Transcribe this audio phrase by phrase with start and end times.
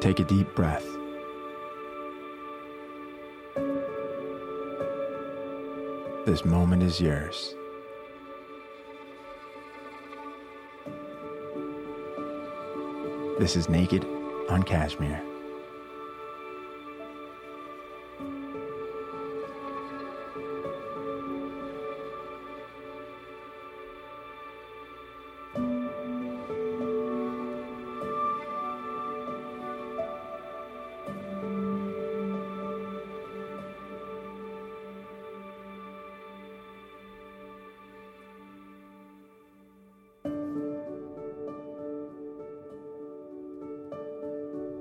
[0.00, 0.86] Take a deep breath.
[6.24, 7.54] This moment is yours.
[13.40, 14.04] This is Naked
[14.48, 15.27] on Cashmere.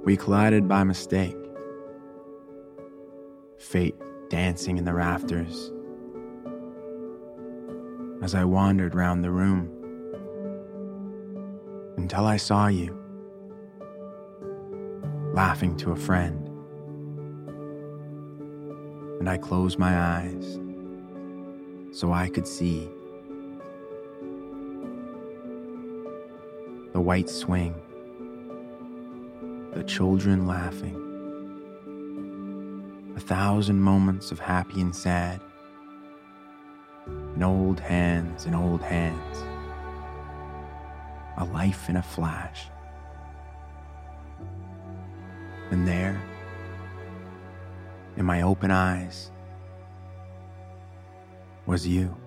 [0.08, 1.36] We collided by mistake.
[3.58, 3.98] Fate
[4.30, 5.70] dancing in the rafters.
[8.22, 9.70] As I wandered round the room
[11.98, 12.98] until I saw you
[15.34, 16.48] laughing to a friend.
[19.20, 20.58] And I closed my eyes
[21.92, 22.90] so I could see
[26.94, 27.76] the white swing
[29.78, 30.96] the children laughing.
[33.16, 35.40] A thousand moments of happy and sad,
[37.06, 39.38] and old hands and old hands.
[41.38, 42.70] A life in a flash.
[45.70, 46.20] And there,
[48.16, 49.30] in my open eyes,
[51.68, 52.18] was you.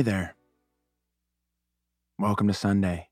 [0.00, 0.34] Hey there.
[2.18, 3.10] Welcome to Sunday.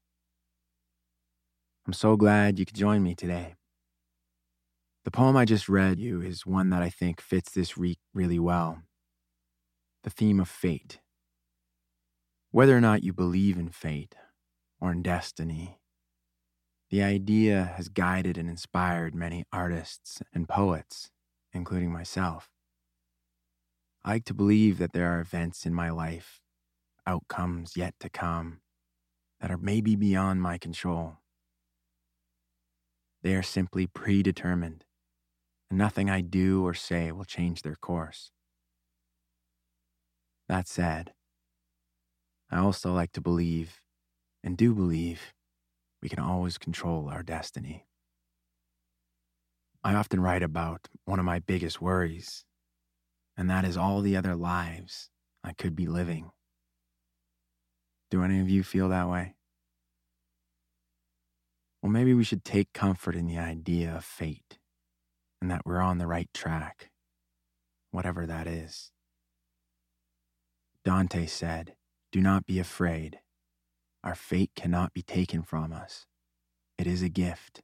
[1.86, 3.56] I'm so glad you could join me today.
[5.04, 8.38] The poem I just read you is one that I think fits this week really
[8.38, 8.78] well.
[10.02, 11.00] The theme of fate.
[12.52, 14.14] Whether or not you believe in fate
[14.80, 15.80] or in destiny,
[16.88, 21.10] the idea has guided and inspired many artists and poets,
[21.52, 22.48] including myself.
[24.02, 26.40] I like to believe that there are events in my life
[27.08, 28.60] outcomes yet to come
[29.40, 31.16] that are maybe beyond my control.
[33.22, 34.84] They are simply predetermined,
[35.70, 38.30] and nothing I do or say will change their course.
[40.48, 41.14] That said,
[42.50, 43.80] I also like to believe,
[44.44, 45.32] and do believe,
[46.02, 47.86] we can always control our destiny.
[49.82, 52.44] I often write about one of my biggest worries,
[53.36, 55.08] and that is all the other lives
[55.42, 56.30] I could be living.
[58.10, 59.34] Do any of you feel that way?
[61.82, 64.58] Well, maybe we should take comfort in the idea of fate
[65.40, 66.90] and that we're on the right track,
[67.90, 68.90] whatever that is.
[70.84, 71.74] Dante said,
[72.10, 73.20] Do not be afraid.
[74.02, 76.06] Our fate cannot be taken from us,
[76.78, 77.60] it is a gift.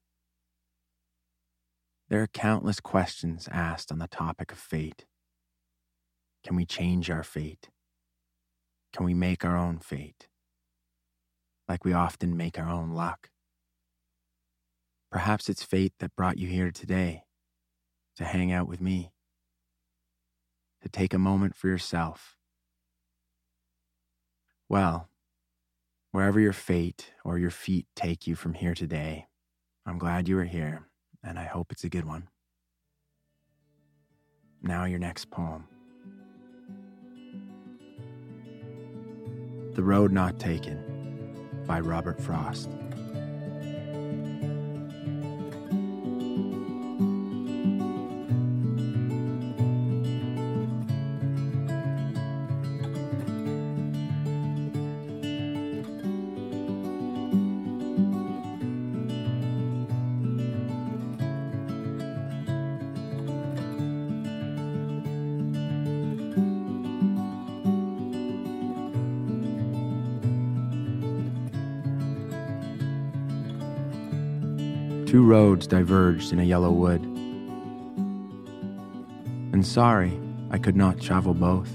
[2.09, 5.07] There are countless questions asked on the topic of fate.
[6.45, 7.71] Can we change our fate?
[8.93, 10.29] Can we make our own fate?
[11.69, 13.31] Like we often make our own luck.
[15.11, 17.23] Perhaps it's fate that brought you here today
[18.17, 19.13] to hang out with me,
[20.83, 22.37] to take a moment for yourself.
[24.69, 25.09] Well,
[26.11, 29.27] wherever your fate or your feet take you from here today,
[29.87, 30.89] I'm glad you are here,
[31.23, 32.29] and I hope it's a good one.
[34.63, 35.69] Now, your next poem
[39.75, 40.94] The Road Not Taken
[41.67, 42.69] by Robert Frost.
[75.15, 77.01] Two roads diverged in a yellow wood.
[79.53, 80.21] And sorry
[80.51, 81.71] I could not travel both.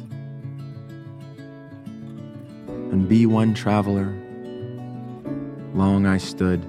[2.67, 4.13] And be one traveler,
[5.73, 6.65] long I stood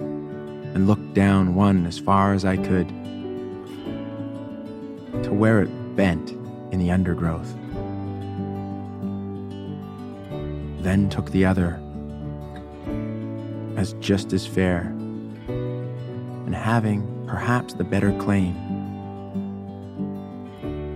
[0.00, 2.88] and looked down one as far as I could
[5.22, 6.32] to where it bent
[6.72, 7.54] in the undergrowth.
[10.82, 11.80] Then took the other
[13.76, 14.92] as just as fair,
[16.46, 18.54] and having perhaps the better claim,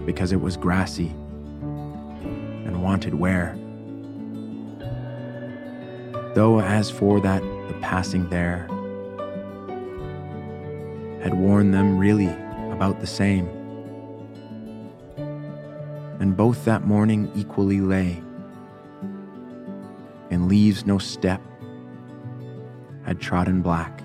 [0.04, 1.08] because it was grassy
[2.66, 3.54] and wanted wear.
[6.34, 8.68] Though as for that the passing there
[11.22, 12.28] had worn them really
[12.70, 13.48] about the same,
[16.20, 18.22] and both that morning equally lay,
[20.30, 21.40] and leaves no step
[23.04, 24.02] had trodden black.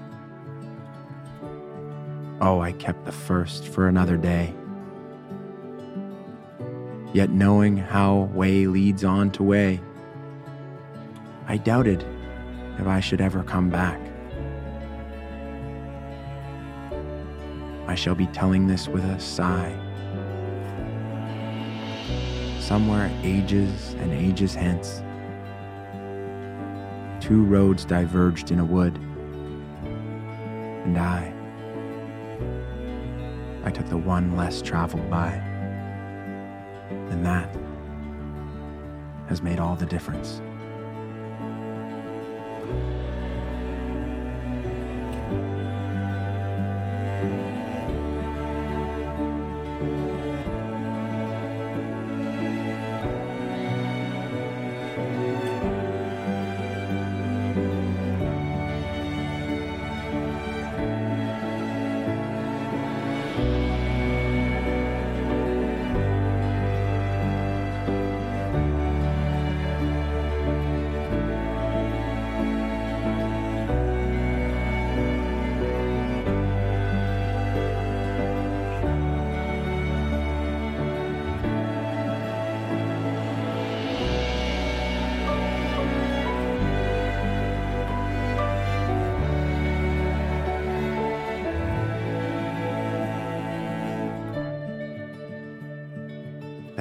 [2.45, 4.53] Oh, I kept the first for another day.
[7.13, 9.79] Yet knowing how way leads on to way,
[11.47, 12.05] I doubted
[12.77, 13.97] if I should ever come back.
[17.87, 19.73] I shall be telling this with a sigh.
[22.59, 25.01] Somewhere ages and ages hence,
[27.25, 28.97] two roads diverged in a wood.
[30.83, 31.32] And I,
[33.73, 35.31] took the one less traveled by.
[37.09, 37.55] And that
[39.27, 40.41] has made all the difference.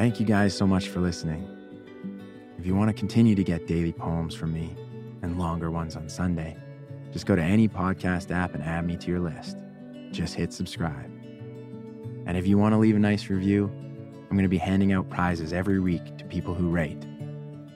[0.02, 1.46] Thank you guys so much for listening.
[2.58, 4.74] If you want to continue to get daily poems from me
[5.22, 6.56] and longer ones on Sunday,
[7.12, 9.56] just go to any podcast app and add me to your list.
[10.10, 11.08] Just hit subscribe.
[12.26, 13.70] And if you want to leave a nice review,
[14.28, 17.06] I'm going to be handing out prizes every week to people who rate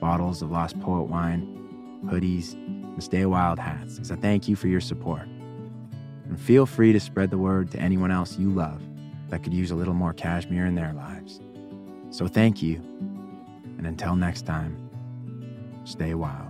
[0.01, 4.67] bottles of Lost Poet wine, hoodies, and Stay Wild hats as a thank you for
[4.67, 5.29] your support.
[6.25, 8.81] And feel free to spread the word to anyone else you love
[9.29, 11.39] that could use a little more cashmere in their lives.
[12.09, 12.77] So thank you,
[13.77, 14.77] and until next time,
[15.83, 16.46] stay wild.